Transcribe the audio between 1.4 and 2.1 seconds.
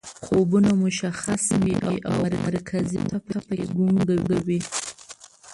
نه وي